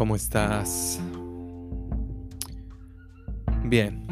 ¿Cómo 0.00 0.16
estás? 0.16 0.98
Bien. 3.66 4.06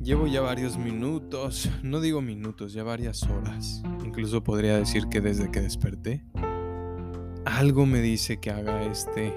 Llevo 0.00 0.26
ya 0.26 0.40
varios 0.40 0.78
minutos, 0.78 1.68
no 1.82 2.00
digo 2.00 2.22
minutos, 2.22 2.72
ya 2.72 2.82
varias 2.82 3.22
horas. 3.24 3.82
Incluso 4.06 4.42
podría 4.42 4.78
decir 4.78 5.06
que 5.10 5.20
desde 5.20 5.50
que 5.50 5.60
desperté, 5.60 6.24
algo 7.44 7.84
me 7.84 8.00
dice 8.00 8.40
que 8.40 8.50
haga 8.50 8.84
este, 8.84 9.34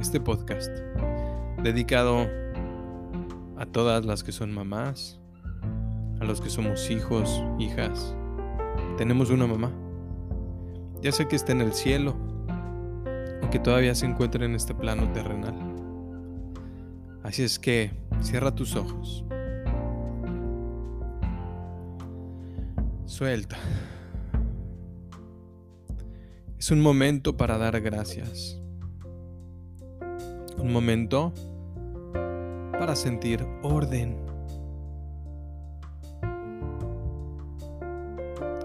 este 0.00 0.18
podcast 0.18 0.72
dedicado 1.62 2.26
a 3.56 3.64
todas 3.64 4.04
las 4.04 4.24
que 4.24 4.32
son 4.32 4.52
mamás, 4.52 5.20
a 6.20 6.24
los 6.24 6.40
que 6.40 6.50
somos 6.50 6.90
hijos, 6.90 7.44
hijas. 7.60 8.12
Tenemos 8.98 9.30
una 9.30 9.46
mamá. 9.46 9.70
Ya 11.00 11.12
sé 11.12 11.28
que 11.28 11.36
está 11.36 11.52
en 11.52 11.60
el 11.60 11.74
cielo, 11.74 12.16
que 13.50 13.58
todavía 13.58 13.94
se 13.94 14.06
encuentra 14.06 14.44
en 14.44 14.54
este 14.54 14.74
plano 14.74 15.10
terrenal. 15.12 15.54
Así 17.22 17.42
es 17.42 17.58
que 17.58 17.90
cierra 18.20 18.54
tus 18.54 18.76
ojos. 18.76 19.24
Suelta. 23.04 23.56
Es 26.58 26.70
un 26.70 26.80
momento 26.80 27.36
para 27.36 27.58
dar 27.58 27.80
gracias. 27.80 28.60
Un 30.58 30.72
momento 30.72 31.32
para 32.72 32.96
sentir 32.96 33.46
orden. 33.62 34.16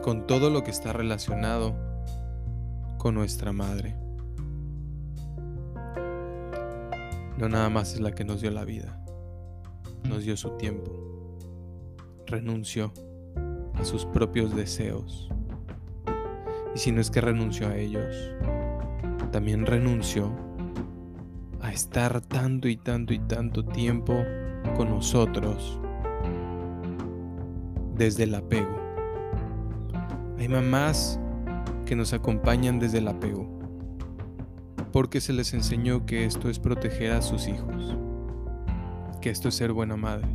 Con 0.02 0.25
todo 0.27 0.50
lo 0.50 0.64
que 0.64 0.72
está 0.72 0.94
relacionado 0.94 1.75
con 2.98 3.16
nuestra 3.16 3.52
madre. 3.52 3.95
No 7.42 7.50
nada 7.50 7.70
más 7.72 7.95
es 7.95 8.00
la 8.00 8.11
que 8.11 8.23
nos 8.23 8.39
dio 8.39 8.52
la 8.52 8.64
vida, 8.64 9.03
nos 10.08 10.23
dio 10.23 10.38
su 10.38 10.52
tiempo, 10.58 10.92
renunció 12.28 12.94
a 13.73 13.83
sus 13.83 14.06
propios 14.06 14.56
deseos. 14.56 15.28
Y 16.75 16.78
si 16.78 16.92
no 16.92 17.02
es 17.02 17.09
que 17.09 17.20
renunció 17.20 17.67
a 17.67 17.78
ellos, 17.78 18.16
también 19.31 19.66
renunció 19.66 20.31
a 21.61 21.73
estar 21.73 22.22
tanto 22.22 22.67
y 22.67 22.78
tanto 22.78 23.11
y 23.11 23.17
tanto 23.17 23.66
tiempo 23.66 24.23
con 24.78 24.89
nosotros 24.89 25.80
desde 27.95 28.26
el 28.26 28.36
apego. 28.36 28.78
Hay 30.38 30.48
mamás 30.48 31.20
que 31.88 31.95
nos 31.95 32.14
acompañan 32.14 32.78
desde 32.78 33.00
el 33.00 33.08
apego, 33.08 33.61
porque 34.92 35.22
se 35.22 35.34
les 35.34 35.53
enseñó 35.53 36.06
que 36.06 36.25
esto 36.25 36.50
es 36.50 36.59
proteger 36.59 37.11
a 37.11 37.22
sus 37.22 37.47
hijos, 37.47 37.95
que 39.22 39.30
esto 39.30 39.50
es 39.50 39.56
ser 39.56 39.72
buena 39.72 39.95
madre. 39.95 40.28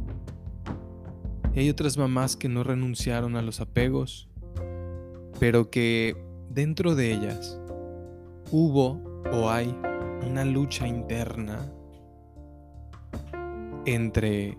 Y 1.54 1.60
hay 1.60 1.70
otras 1.70 1.96
mamás 1.96 2.36
que 2.36 2.48
no 2.48 2.64
renunciaron 2.64 3.36
a 3.36 3.42
los 3.42 3.60
apegos, 3.60 4.28
pero 5.38 5.70
que 5.70 6.16
dentro 6.50 6.94
de 6.94 7.12
ellas 7.12 7.60
hubo 8.50 9.22
o 9.32 9.50
hay 9.50 9.74
una 10.26 10.44
lucha 10.44 10.86
interna 10.86 11.72
entre 13.84 14.56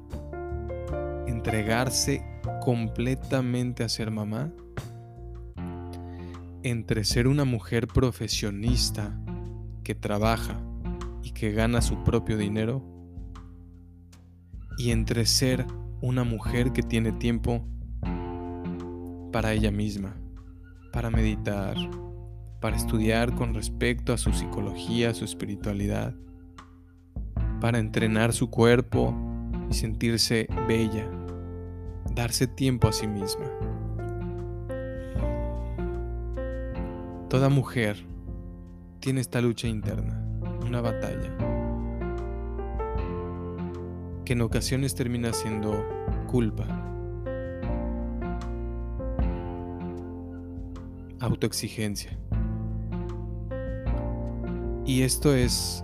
entregarse 1.28 2.24
completamente 2.64 3.84
a 3.84 3.90
ser 3.90 4.12
mamá, 4.12 4.52
entre 6.64 7.04
ser 7.04 7.28
una 7.28 7.46
mujer 7.46 7.88
profesionista 7.88 9.18
que 9.88 9.96
trabaja 9.96 10.60
y 11.24 11.32
que 11.32 11.54
gana 11.54 11.82
su 11.82 12.04
propio 12.04 12.36
dinero, 12.38 12.84
y 14.78 14.92
entre 14.92 15.26
ser 15.26 15.66
una 16.02 16.26
mujer 16.26 16.74
que 16.74 16.84
tiene 16.84 17.14
tiempo 17.14 17.64
para 19.32 19.54
ella 19.54 19.72
misma, 19.72 20.18
para 20.92 21.10
meditar, 21.10 21.78
para 22.60 22.76
estudiar 22.76 23.34
con 23.34 23.54
respecto 23.54 24.12
a 24.12 24.18
su 24.18 24.34
psicología, 24.34 25.14
su 25.14 25.24
espiritualidad, 25.24 26.14
para 27.62 27.80
entrenar 27.80 28.34
su 28.34 28.50
cuerpo 28.50 29.16
y 29.72 29.74
sentirse 29.74 30.50
bella, 30.68 31.10
darse 32.14 32.46
tiempo 32.46 32.90
a 32.90 32.92
sí 32.92 33.08
misma. 33.08 33.46
Toda 37.30 37.48
mujer 37.48 38.17
tiene 39.00 39.22
esta 39.22 39.42
lucha 39.42 39.68
interna, 39.68 40.22
una 40.66 40.82
batalla, 40.82 41.36
que 44.26 44.34
en 44.34 44.42
ocasiones 44.42 44.96
termina 44.96 45.32
siendo 45.34 45.86
culpa, 46.28 46.66
autoexigencia. 51.20 52.18
Y 54.86 55.02
esto 55.02 55.34
es 55.34 55.84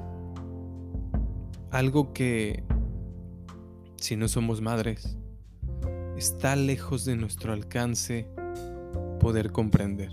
algo 1.72 2.13
que, 2.13 2.63
si 3.97 4.16
no 4.16 4.28
somos 4.28 4.62
madres, 4.62 5.18
está 6.18 6.56
lejos 6.56 7.03
de 7.03 7.16
nuestro 7.16 7.51
alcance 7.51 8.28
poder 9.19 9.51
comprender. 9.51 10.12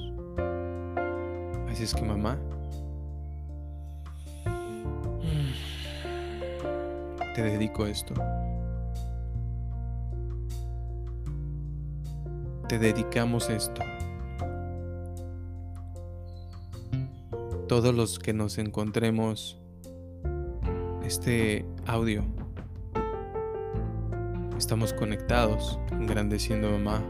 Así 1.68 1.84
es 1.84 1.94
que 1.94 2.02
mamá, 2.02 2.40
te 7.40 7.48
dedico 7.48 7.86
esto. 7.86 8.12
Te 12.68 12.78
dedicamos 12.78 13.48
esto. 13.48 13.80
Todos 17.66 17.94
los 17.94 18.18
que 18.18 18.34
nos 18.34 18.58
encontremos 18.58 19.58
este 21.02 21.64
audio, 21.86 22.24
estamos 24.58 24.92
conectados, 24.92 25.78
engrandeciendo 25.92 26.70
mamá 26.70 27.02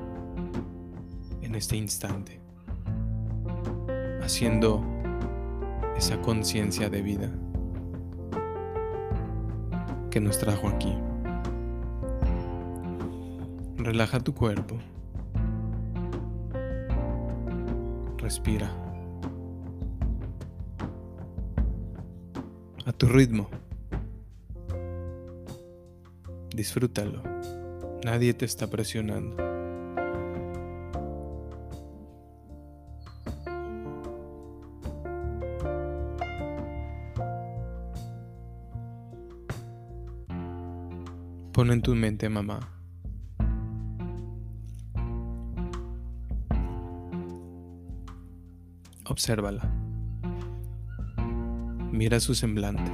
en 1.43 1.57
este 1.57 1.75
instante, 1.75 2.41
haciendo 4.23 4.85
esa 5.97 6.23
conciencia 6.23 6.89
de 6.89 7.03
vida 7.03 7.33
que 10.11 10.21
nos 10.21 10.39
trajo 10.39 10.69
aquí. 10.69 10.93
Relaja 13.77 14.21
tu 14.21 14.35
cuerpo. 14.35 14.77
Respira. 18.19 18.71
A 22.85 22.93
tu 22.93 23.07
ritmo. 23.07 23.49
Disfrútalo. 26.55 27.23
Nadie 28.05 28.35
te 28.35 28.45
está 28.45 28.67
presionando. 28.69 29.50
En 41.71 41.83
tu 41.83 41.95
mente, 41.95 42.29
mamá. 42.29 42.59
Obsérvala. 49.05 49.73
Mira 51.93 52.19
su 52.19 52.35
semblante. 52.35 52.91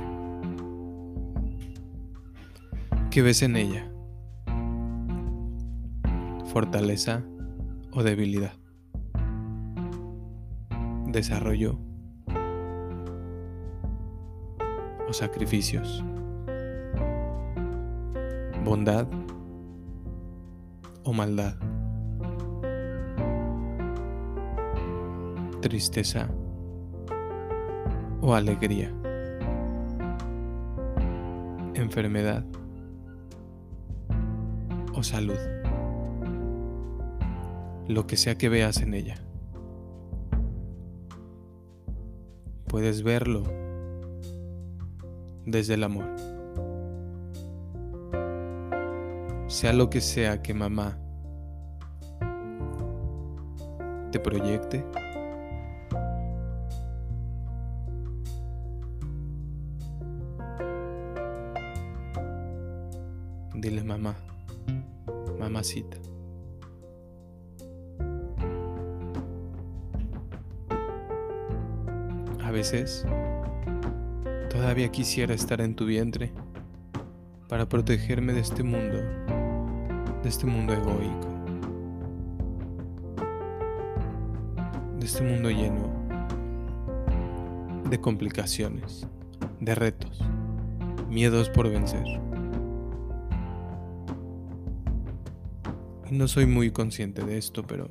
¿Qué 3.11 3.23
ves 3.23 3.40
en 3.40 3.56
ella? 3.56 3.90
¿Fortaleza 6.52 7.25
o 7.93 8.02
debilidad? 8.02 8.52
¿Desarrollo 11.06 11.78
o 15.08 15.12
sacrificios? 15.14 16.05
Bondad 18.66 19.06
o 21.04 21.12
maldad, 21.12 21.54
tristeza 25.60 26.28
o 28.20 28.34
alegría, 28.34 28.92
enfermedad 31.74 32.44
o 34.96 35.02
salud, 35.04 35.38
lo 37.86 38.08
que 38.08 38.16
sea 38.16 38.36
que 38.36 38.48
veas 38.48 38.82
en 38.82 38.94
ella. 38.94 39.14
Puedes 42.66 43.04
verlo 43.04 43.44
desde 45.44 45.74
el 45.74 45.84
amor. 45.84 46.36
Sea 49.56 49.73
lo 49.73 49.88
que 49.88 50.03
sea 50.03 50.43
que 50.43 50.53
mamá 50.53 50.99
te 54.12 54.20
proyecte, 54.20 54.85
dile 63.55 63.82
mamá, 63.82 64.14
mamacita. 65.38 65.97
A 72.44 72.50
veces 72.50 73.06
todavía 74.50 74.91
quisiera 74.91 75.32
estar 75.32 75.62
en 75.62 75.75
tu 75.75 75.87
vientre 75.87 76.31
para 77.49 77.67
protegerme 77.67 78.35
de 78.35 78.41
este 78.41 78.62
mundo, 78.62 78.99
de 80.22 80.28
este 80.28 80.46
mundo 80.46 80.72
egoico, 80.72 81.28
de 84.98 85.06
este 85.06 85.22
mundo 85.22 85.50
lleno 85.50 85.90
de 87.88 88.00
complicaciones, 88.00 89.06
de 89.60 89.74
retos, 89.74 90.22
miedos 91.08 91.48
por 91.50 91.70
vencer. 91.70 92.04
No 96.10 96.28
soy 96.28 96.46
muy 96.46 96.70
consciente 96.70 97.24
de 97.24 97.38
esto, 97.38 97.64
pero 97.66 97.90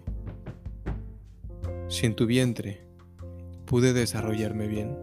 si 1.88 2.06
en 2.06 2.16
tu 2.16 2.26
vientre 2.26 2.82
pude 3.66 3.94
desarrollarme 3.94 4.68
bien, 4.68 4.98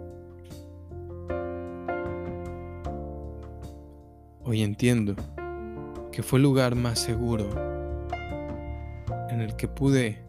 hoy 4.44 4.62
entiendo 4.62 5.14
que 6.12 6.22
fue 6.22 6.38
el 6.38 6.42
lugar 6.42 6.74
más 6.74 6.98
seguro 6.98 7.48
en 9.30 9.40
el 9.40 9.56
que 9.56 9.66
pude 9.66 10.22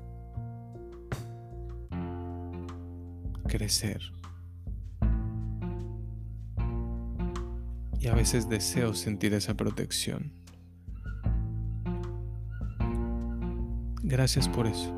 crecer. 3.48 4.02
Y 8.00 8.08
a 8.08 8.16
veces 8.16 8.48
deseo 8.48 8.94
sentir 8.94 9.34
esa 9.34 9.56
protección. 9.56 10.32
Gracias 14.04 14.48
por 14.48 14.68
eso. 14.68 14.96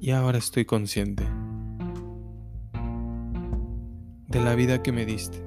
Y 0.00 0.10
ahora 0.12 0.38
estoy 0.38 0.64
consciente 0.64 1.39
la 4.40 4.54
vida 4.54 4.82
que 4.82 4.92
me 4.92 5.06
diste. 5.06 5.44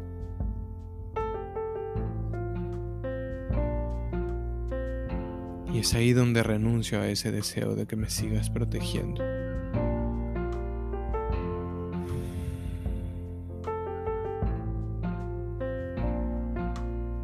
Y 5.73 5.79
es 5.79 5.93
ahí 5.93 6.13
donde 6.13 6.43
renuncio 6.43 7.01
a 7.01 7.07
ese 7.07 7.31
deseo 7.31 7.75
de 7.75 7.87
que 7.87 7.95
me 7.95 8.09
sigas 8.09 8.49
protegiendo. 8.49 9.23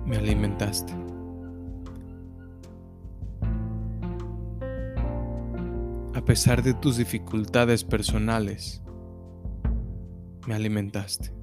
me 0.09 0.17
alimentaste. 0.17 0.91
A 6.15 6.25
pesar 6.25 6.63
de 6.63 6.73
tus 6.73 6.97
dificultades 6.97 7.83
personales, 7.83 8.81
me 10.47 10.55
alimentaste. 10.55 11.38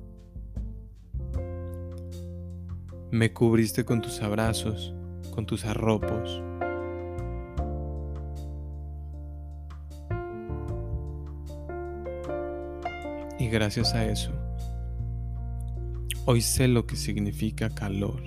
Me 3.10 3.32
cubriste 3.32 3.84
con 3.84 4.00
tus 4.00 4.20
abrazos, 4.22 4.94
con 5.34 5.46
tus 5.46 5.64
arropos. 5.64 6.42
Y 13.38 13.48
gracias 13.48 13.94
a 13.94 14.04
eso, 14.04 14.32
hoy 16.24 16.40
sé 16.40 16.68
lo 16.68 16.86
que 16.86 16.96
significa 16.96 17.68
calor 17.68 18.22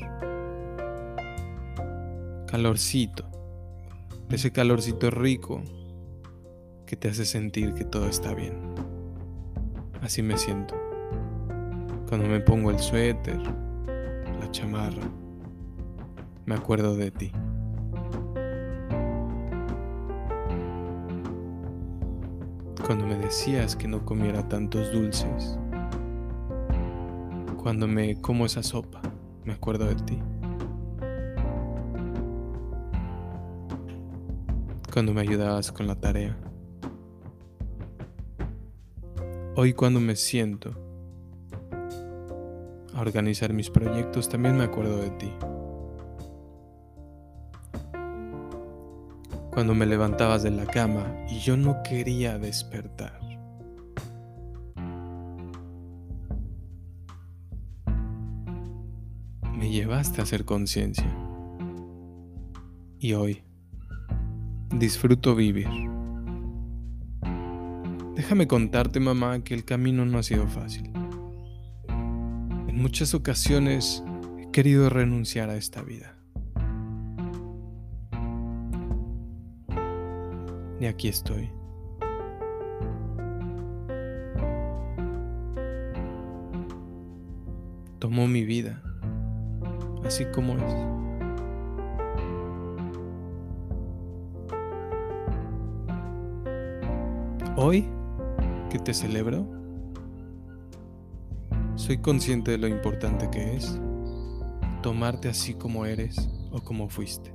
calorcito, 2.49 3.25
ese 4.31 4.51
calorcito 4.51 5.11
rico 5.11 5.61
que 6.87 6.95
te 6.95 7.09
hace 7.09 7.25
sentir 7.25 7.75
que 7.75 7.85
todo 7.85 8.07
está 8.07 8.33
bien. 8.33 8.55
Así 10.01 10.23
me 10.23 10.35
siento. 10.35 10.75
Cuando 12.07 12.27
me 12.27 12.39
pongo 12.39 12.71
el 12.71 12.79
suéter, 12.79 13.39
chamarra, 14.51 15.03
me 16.45 16.55
acuerdo 16.55 16.95
de 16.95 17.11
ti. 17.11 17.31
Cuando 22.85 23.05
me 23.05 23.15
decías 23.17 23.75
que 23.75 23.87
no 23.87 24.03
comiera 24.05 24.47
tantos 24.47 24.91
dulces. 24.91 25.59
Cuando 27.61 27.87
me 27.87 28.19
como 28.19 28.45
esa 28.45 28.63
sopa, 28.63 29.01
me 29.45 29.53
acuerdo 29.53 29.85
de 29.85 29.95
ti. 29.95 30.19
cuando 34.99 35.13
me 35.13 35.21
ayudabas 35.21 35.71
con 35.71 35.87
la 35.87 35.95
tarea. 35.95 36.37
Hoy 39.55 39.73
cuando 39.73 39.99
me 39.99 40.15
siento 40.15 40.75
organizar 43.01 43.53
mis 43.53 43.69
proyectos 43.69 44.29
también 44.29 44.57
me 44.57 44.63
acuerdo 44.63 44.97
de 44.97 45.09
ti. 45.11 45.31
Cuando 49.51 49.75
me 49.75 49.85
levantabas 49.85 50.43
de 50.43 50.51
la 50.51 50.65
cama 50.65 51.05
y 51.29 51.39
yo 51.39 51.57
no 51.57 51.81
quería 51.83 52.37
despertar. 52.37 53.19
Me 59.57 59.69
llevaste 59.69 60.21
a 60.21 60.23
hacer 60.23 60.45
conciencia. 60.45 61.13
Y 62.99 63.13
hoy 63.13 63.43
disfruto 64.75 65.35
vivir. 65.35 65.67
Déjame 68.15 68.47
contarte, 68.47 68.99
mamá, 68.99 69.43
que 69.43 69.53
el 69.53 69.65
camino 69.65 70.05
no 70.05 70.17
ha 70.17 70.23
sido 70.23 70.47
fácil. 70.47 70.91
Muchas 72.79 73.13
ocasiones 73.13 74.01
he 74.39 74.49
querido 74.51 74.89
renunciar 74.89 75.49
a 75.49 75.57
esta 75.57 75.81
vida. 75.81 76.15
Y 80.79 80.85
aquí 80.85 81.09
estoy. 81.09 81.49
Tomó 87.99 88.29
mi 88.29 88.45
vida, 88.45 88.81
así 90.05 90.23
como 90.33 90.53
es. 90.53 90.73
Hoy 97.57 97.85
que 98.69 98.79
te 98.79 98.93
celebro, 98.93 99.58
soy 101.89 101.97
consciente 101.97 102.51
de 102.51 102.59
lo 102.59 102.67
importante 102.67 103.31
que 103.31 103.55
es 103.55 103.79
tomarte 104.83 105.27
así 105.27 105.55
como 105.55 105.87
eres 105.87 106.29
o 106.51 106.61
como 106.61 106.87
fuiste. 106.87 107.33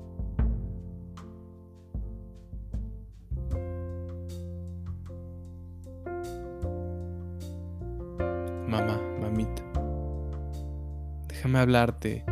Mamá, 8.69 9.01
mamita, 9.21 9.65
déjame 11.27 11.59
hablarte 11.59 12.25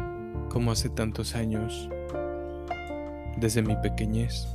como 0.49 0.71
hace 0.71 0.91
tantos 0.91 1.35
años, 1.35 1.91
desde 3.37 3.63
mi 3.63 3.75
pequeñez. 3.75 4.47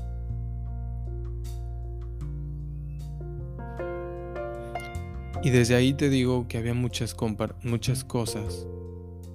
Y 5.44 5.50
desde 5.50 5.76
ahí 5.76 5.94
te 5.94 6.10
digo 6.10 6.48
que 6.48 6.58
había 6.58 6.74
muchas, 6.74 7.16
muchas 7.64 8.04
cosas 8.04 8.68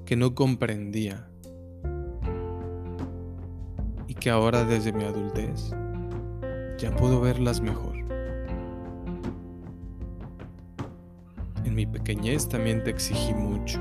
que 0.04 0.16
no 0.16 0.35
comprendía 0.35 1.28
y 4.09 4.14
que 4.14 4.30
ahora 4.30 4.64
desde 4.64 4.92
mi 4.92 5.04
adultez 5.04 5.75
ya 6.76 6.94
puedo 6.97 7.21
verlas 7.21 7.61
mejor. 7.61 7.97
En 11.64 11.75
mi 11.75 11.87
pequeñez 11.87 12.49
también 12.49 12.82
te 12.82 12.90
exigí 12.90 13.32
mucho. 13.32 13.80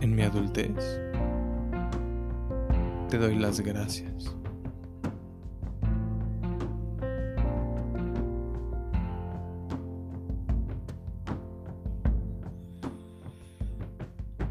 En 0.00 0.14
mi 0.14 0.22
adultez 0.22 1.00
te 3.08 3.18
doy 3.18 3.36
las 3.36 3.60
gracias. 3.60 4.39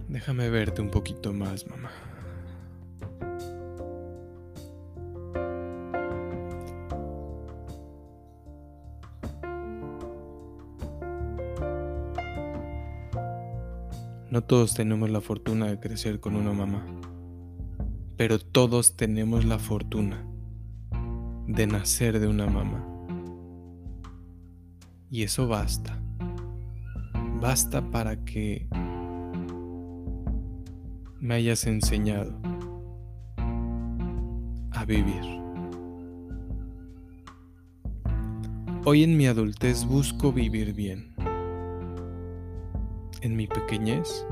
Déjame 0.10 0.50
verte 0.50 0.82
un 0.82 0.90
poquito 0.90 1.34
más, 1.34 1.68
mamá. 1.68 1.92
No 14.32 14.42
todos 14.44 14.74
tenemos 14.74 15.12
la 15.12 15.22
fortuna 15.22 15.68
de 15.68 15.80
crecer 15.80 16.20
con 16.20 16.36
una 16.36 16.54
mamá, 16.54 16.84
pero 18.18 18.40
todos 18.40 18.96
tenemos 18.96 19.46
la 19.46 19.60
fortuna 19.60 20.26
de 21.46 21.68
nacer 21.68 22.20
de 22.20 22.28
una 22.28 22.48
mamá. 22.48 22.84
Y 25.12 25.22
eso 25.22 25.48
basta. 25.48 26.02
Basta 27.40 27.92
para 27.92 28.26
que 28.26 28.68
me 31.30 31.36
hayas 31.36 31.68
enseñado 31.68 32.34
a 34.72 34.84
vivir. 34.84 35.22
Hoy 38.84 39.04
en 39.04 39.16
mi 39.16 39.28
adultez 39.28 39.86
busco 39.86 40.34
vivir 40.34 40.74
bien 40.74 41.14
en 43.22 43.36
mi 43.36 43.46
pequeñez, 43.46 44.26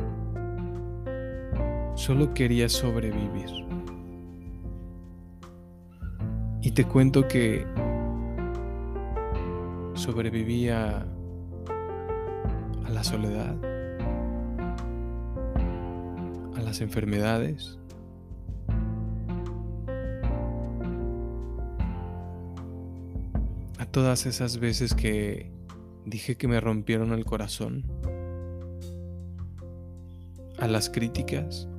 solo 1.93 2.33
quería 2.33 2.67
sobrevivir. 2.67 3.67
Y 6.63 6.71
te 6.71 6.83
cuento 6.83 7.27
que 7.27 7.63
sobrevivía 9.93 11.05
a 12.85 12.89
la 12.89 13.03
soledad, 13.03 13.55
las 16.67 16.81
enfermedades, 16.81 17.79
a 23.79 23.85
todas 23.85 24.25
esas 24.25 24.57
veces 24.59 24.93
que 24.93 25.49
dije 26.05 26.35
que 26.35 26.49
me 26.49 26.59
rompieron 26.59 27.13
el 27.13 27.23
corazón. 27.23 27.85
A 30.59 30.67
las 30.67 30.89
críticas, 30.89 31.69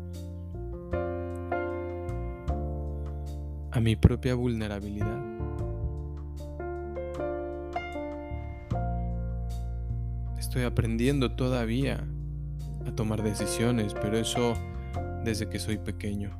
a 3.71 3.80
mi 3.80 3.95
propia 3.95 4.35
vulnerabilidad. 4.37 5.23
Estoy 10.38 10.62
aprendiendo 10.62 11.33
todavía 11.33 12.09
a 12.87 12.92
tomar 12.92 13.23
decisiones, 13.23 13.92
pero 13.92 14.16
eso 14.16 14.54
desde 15.25 15.48
que 15.48 15.58
soy 15.58 15.78
pequeño. 15.78 16.30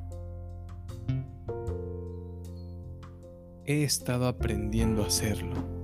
He 3.65 3.83
estado 3.83 4.27
aprendiendo 4.27 5.03
a 5.03 5.07
hacerlo. 5.07 5.79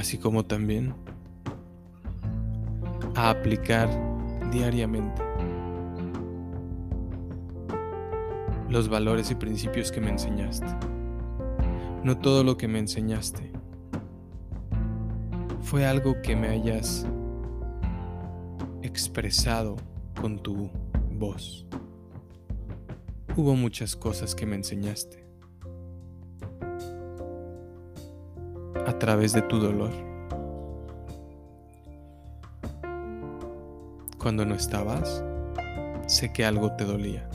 así 0.00 0.16
como 0.16 0.44
también 0.44 0.94
a 3.14 3.30
aplicar 3.30 3.88
diariamente 4.50 5.22
los 8.70 8.88
valores 8.88 9.30
y 9.30 9.34
principios 9.34 9.92
que 9.92 10.00
me 10.00 10.08
enseñaste. 10.08 10.66
No 12.02 12.18
todo 12.18 12.44
lo 12.44 12.56
que 12.56 12.66
me 12.66 12.78
enseñaste 12.78 13.52
fue 15.70 15.86
algo 15.86 16.20
que 16.20 16.34
me 16.34 16.48
hayas 16.48 17.06
expresado 18.82 19.76
con 20.20 20.42
tu 20.42 20.68
voz. 21.12 21.64
Hubo 23.36 23.54
muchas 23.54 23.94
cosas 23.94 24.34
que 24.34 24.46
me 24.46 24.56
enseñaste. 24.56 25.24
a 28.84 28.98
través 28.98 29.32
de 29.32 29.42
tu 29.42 29.60
dolor. 29.60 29.92
Cuando 34.18 34.44
no 34.44 34.56
estabas, 34.56 35.22
sé 36.08 36.32
que 36.32 36.44
algo 36.44 36.74
te 36.74 36.84
dolía. 36.84 37.30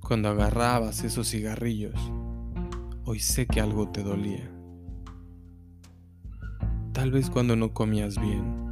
Cuando 0.00 0.28
agarrabas 0.28 1.02
esos 1.04 1.30
cigarrillos, 1.30 2.12
hoy 3.04 3.18
sé 3.18 3.46
que 3.46 3.60
algo 3.60 3.88
te 3.88 4.02
dolía. 4.02 4.48
Tal 6.92 7.10
vez 7.10 7.30
cuando 7.30 7.56
no 7.56 7.72
comías 7.72 8.18
bien. 8.20 8.62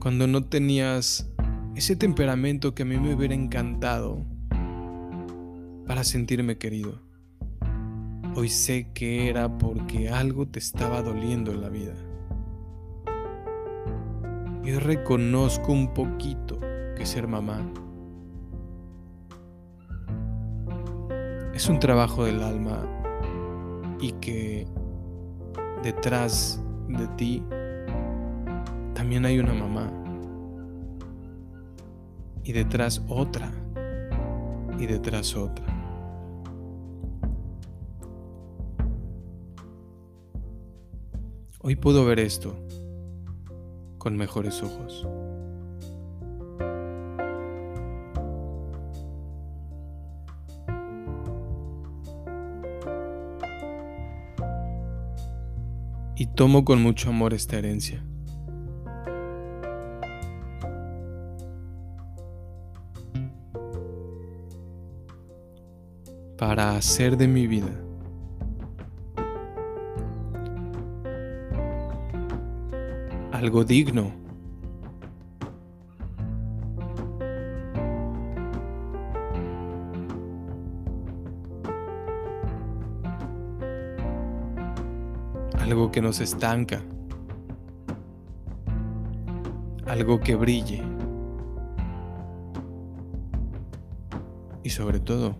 Cuando 0.00 0.26
no 0.26 0.44
tenías 0.44 1.30
ese 1.74 1.96
temperamento 1.96 2.74
que 2.74 2.82
a 2.82 2.86
mí 2.86 2.98
me 2.98 3.14
hubiera 3.14 3.34
encantado 3.34 4.24
para 5.86 6.04
sentirme 6.04 6.58
querido. 6.58 7.00
Hoy 8.34 8.48
sé 8.48 8.90
que 8.92 9.28
era 9.28 9.56
porque 9.56 10.10
algo 10.10 10.46
te 10.46 10.58
estaba 10.58 11.02
doliendo 11.02 11.52
en 11.52 11.62
la 11.62 11.68
vida. 11.70 11.94
Y 14.62 14.72
reconozco 14.72 15.72
un 15.72 15.94
poquito 15.94 16.58
que 16.96 17.06
ser 17.06 17.28
mamá 17.28 17.64
es 21.56 21.70
un 21.70 21.78
trabajo 21.78 22.26
del 22.26 22.42
alma 22.42 22.86
y 23.98 24.12
que 24.12 24.66
detrás 25.82 26.62
de 26.86 27.06
ti 27.16 27.42
también 28.92 29.24
hay 29.24 29.38
una 29.38 29.54
mamá 29.54 29.90
y 32.44 32.52
detrás 32.52 33.02
otra 33.08 33.50
y 34.78 34.84
detrás 34.84 35.34
otra. 35.34 35.64
Hoy 41.62 41.76
puedo 41.76 42.04
ver 42.04 42.18
esto 42.20 42.54
con 43.96 44.14
mejores 44.14 44.62
ojos. 44.62 45.08
Y 56.16 56.26
tomo 56.26 56.64
con 56.64 56.82
mucho 56.82 57.10
amor 57.10 57.34
esta 57.34 57.56
herencia. 57.58 58.02
Para 66.38 66.76
hacer 66.76 67.16
de 67.16 67.28
mi 67.28 67.46
vida 67.46 67.70
algo 73.36 73.64
digno. 73.64 74.25
Algo 85.66 85.90
que 85.90 86.00
nos 86.00 86.20
estanca. 86.20 86.80
Algo 89.84 90.20
que 90.20 90.36
brille. 90.36 90.80
Y 94.62 94.70
sobre 94.70 95.00
todo, 95.00 95.36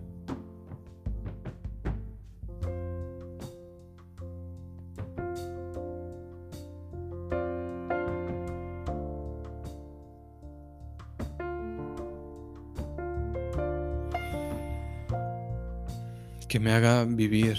que 16.49 16.59
me 16.59 16.73
haga 16.73 17.05
vivir 17.05 17.57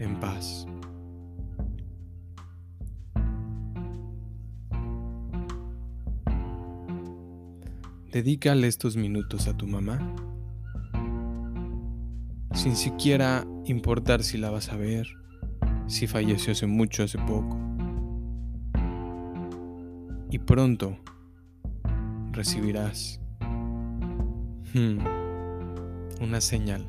en 0.00 0.18
paz. 0.18 0.66
Dedícale 8.12 8.66
estos 8.66 8.96
minutos 8.96 9.46
a 9.46 9.56
tu 9.56 9.68
mamá, 9.68 10.00
sin 12.54 12.74
siquiera 12.74 13.46
importar 13.66 14.24
si 14.24 14.36
la 14.36 14.50
vas 14.50 14.70
a 14.72 14.76
ver, 14.76 15.06
si 15.86 16.08
falleció 16.08 16.50
hace 16.50 16.66
mucho, 16.66 17.04
hace 17.04 17.18
poco. 17.18 17.56
Y 20.28 20.40
pronto 20.40 20.98
recibirás 22.32 23.20
hmm, 24.74 24.98
una 26.20 26.40
señal. 26.40 26.88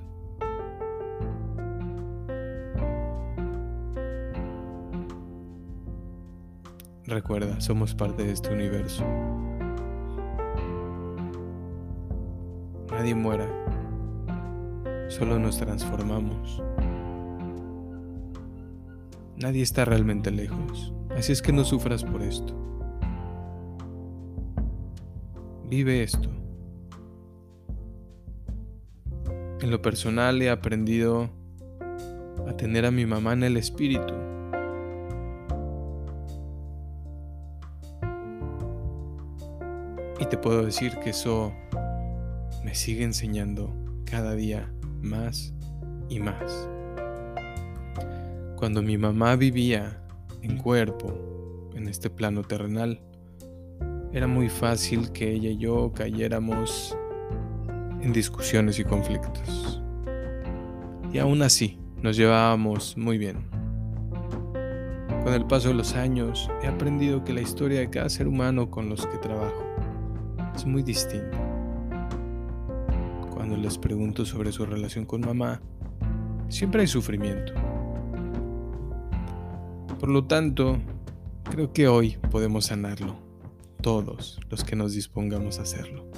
Recuerda, 7.05 7.61
somos 7.61 7.93
parte 7.93 8.23
de 8.23 8.31
este 8.31 8.51
universo. 8.51 9.05
Nadie 12.91 13.15
muera, 13.15 13.47
solo 15.07 15.39
nos 15.39 15.57
transformamos. 15.57 16.61
Nadie 19.37 19.63
está 19.63 19.85
realmente 19.85 20.29
lejos, 20.29 20.93
así 21.17 21.31
es 21.31 21.41
que 21.41 21.51
no 21.51 21.63
sufras 21.63 22.03
por 22.03 22.21
esto. 22.21 22.53
Vive 25.67 26.03
esto. 26.03 26.29
En 29.61 29.71
lo 29.71 29.81
personal 29.81 30.41
he 30.41 30.49
aprendido 30.49 31.29
a 32.47 32.57
tener 32.57 32.85
a 32.85 32.91
mi 32.91 33.05
mamá 33.05 33.33
en 33.33 33.43
el 33.43 33.57
espíritu. 33.57 34.13
Y 40.19 40.25
te 40.25 40.37
puedo 40.37 40.65
decir 40.65 40.97
que 40.99 41.11
eso 41.11 41.53
me 42.71 42.75
sigue 42.75 43.03
enseñando 43.03 43.75
cada 44.05 44.33
día 44.33 44.71
más 45.01 45.53
y 46.07 46.21
más. 46.21 46.69
Cuando 48.55 48.81
mi 48.81 48.97
mamá 48.97 49.35
vivía 49.35 50.01
en 50.41 50.57
cuerpo, 50.57 51.69
en 51.75 51.89
este 51.89 52.09
plano 52.09 52.43
terrenal, 52.43 53.01
era 54.13 54.25
muy 54.25 54.47
fácil 54.47 55.11
que 55.11 55.33
ella 55.33 55.49
y 55.49 55.57
yo 55.57 55.91
cayéramos 55.91 56.97
en 57.99 58.13
discusiones 58.13 58.79
y 58.79 58.85
conflictos. 58.85 59.83
Y 61.11 61.17
aún 61.17 61.41
así, 61.41 61.77
nos 62.01 62.15
llevábamos 62.15 62.95
muy 62.95 63.17
bien. 63.17 63.49
Con 65.25 65.33
el 65.33 65.45
paso 65.45 65.67
de 65.67 65.73
los 65.73 65.93
años, 65.95 66.49
he 66.63 66.67
aprendido 66.67 67.25
que 67.25 67.33
la 67.33 67.41
historia 67.41 67.81
de 67.81 67.89
cada 67.89 68.07
ser 68.07 68.29
humano 68.29 68.71
con 68.71 68.87
los 68.87 69.05
que 69.07 69.17
trabajo 69.17 69.65
es 70.55 70.65
muy 70.65 70.83
distinta. 70.83 71.50
Cuando 73.51 73.67
les 73.67 73.77
pregunto 73.77 74.23
sobre 74.23 74.53
su 74.53 74.65
relación 74.65 75.03
con 75.03 75.19
mamá, 75.19 75.61
siempre 76.47 76.79
hay 76.79 76.87
sufrimiento. 76.87 77.51
Por 79.99 80.07
lo 80.07 80.25
tanto, 80.25 80.79
creo 81.43 81.73
que 81.73 81.89
hoy 81.89 82.17
podemos 82.31 82.67
sanarlo, 82.67 83.17
todos 83.81 84.39
los 84.49 84.63
que 84.63 84.77
nos 84.77 84.93
dispongamos 84.93 85.59
a 85.59 85.63
hacerlo. 85.63 86.09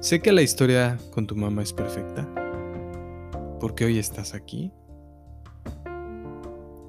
Sé 0.00 0.20
que 0.20 0.30
la 0.30 0.42
historia 0.42 0.98
con 1.10 1.26
tu 1.26 1.36
mamá 1.36 1.62
es 1.62 1.72
perfecta, 1.72 2.28
porque 3.60 3.86
hoy 3.86 3.98
estás 3.98 4.34
aquí. 4.34 4.72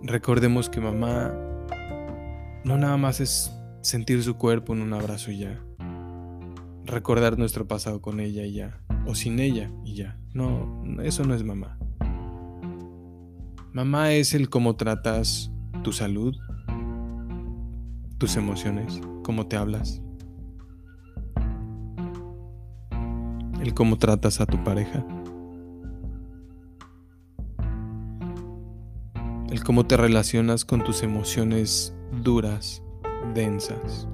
Recordemos 0.04 0.70
que 0.70 0.82
mamá 0.82 1.34
no 2.66 2.78
nada 2.78 2.98
más 2.98 3.22
es 3.22 3.50
sentir 3.80 4.22
su 4.24 4.36
cuerpo 4.36 4.74
en 4.74 4.82
un 4.82 4.92
abrazo 4.92 5.32
ya. 5.32 5.65
Recordar 6.86 7.38
nuestro 7.38 7.68
pasado 7.68 8.02
con 8.02 8.20
ella 8.20 8.44
y 8.44 8.54
ya. 8.54 8.80
O 9.06 9.16
sin 9.16 9.40
ella 9.40 9.72
y 9.84 9.96
ya. 9.96 10.18
No, 10.34 10.84
eso 11.02 11.24
no 11.24 11.34
es 11.34 11.44
mamá. 11.44 11.78
Mamá 13.76 14.14
es 14.14 14.34
el 14.34 14.50
cómo 14.50 14.78
tratas 14.78 15.52
tu 15.84 15.92
salud, 15.92 16.34
tus 18.18 18.38
emociones, 18.38 19.02
cómo 19.22 19.48
te 19.48 19.58
hablas, 19.58 20.02
el 23.62 23.74
cómo 23.74 23.98
tratas 23.98 24.40
a 24.40 24.46
tu 24.46 24.64
pareja, 24.64 25.06
el 29.50 29.62
cómo 29.66 29.86
te 29.86 29.98
relacionas 29.98 30.64
con 30.64 30.82
tus 30.84 31.04
emociones 31.04 31.94
duras, 32.24 32.82
densas. 33.34 34.08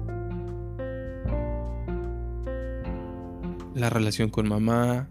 La 3.74 3.90
relación 3.90 4.30
con 4.30 4.48
mamá 4.48 5.08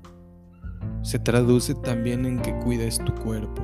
se 1.01 1.19
traduce 1.19 1.73
también 1.75 2.25
en 2.25 2.41
que 2.41 2.57
cuides 2.59 2.99
tu 3.03 3.13
cuerpo 3.15 3.61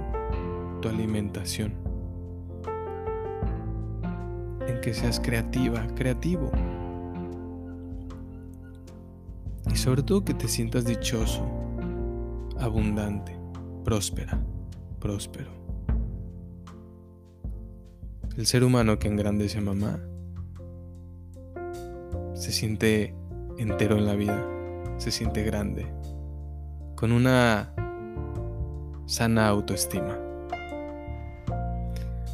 tu 0.82 0.90
alimentación. 0.90 1.74
En 4.68 4.82
que 4.82 4.94
seas 4.94 5.20
creativa, 5.20 5.86
creativo. 5.96 6.52
Y 9.72 9.76
sobre 9.76 10.04
todo 10.04 10.24
que 10.24 10.34
te 10.34 10.48
sientas 10.48 10.86
dichoso, 10.86 11.46
abundante, 12.60 13.38
próspera, 13.84 14.40
próspero. 15.00 15.52
El 18.36 18.46
ser 18.46 18.64
humano 18.64 19.00
que 19.00 19.08
engrandece 19.08 19.58
a 19.58 19.62
mamá 19.62 20.00
se 22.36 22.52
siente 22.52 23.16
entero 23.58 23.98
en 23.98 24.06
la 24.06 24.14
vida, 24.14 24.46
se 24.98 25.12
siente 25.12 25.44
grande, 25.44 25.86
con 26.96 27.12
una 27.12 27.74
sana 29.06 29.48
autoestima. 29.48 30.18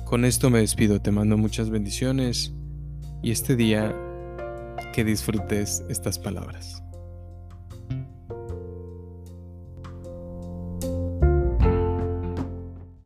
Con 0.05 0.25
esto 0.25 0.49
me 0.49 0.59
despido, 0.59 1.01
te 1.01 1.11
mando 1.11 1.37
muchas 1.37 1.69
bendiciones 1.69 2.53
y 3.21 3.31
este 3.31 3.55
día 3.55 3.95
que 4.93 5.03
disfrutes 5.03 5.83
estas 5.89 6.19
palabras. 6.19 6.82